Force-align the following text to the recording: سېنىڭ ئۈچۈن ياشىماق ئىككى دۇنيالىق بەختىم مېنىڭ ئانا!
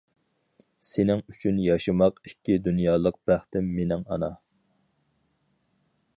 سېنىڭ 0.85 1.19
ئۈچۈن 1.33 1.59
ياشىماق 1.65 2.17
ئىككى 2.29 2.57
دۇنيالىق 2.69 3.21
بەختىم 3.33 3.69
مېنىڭ 3.79 4.09
ئانا! 4.09 4.35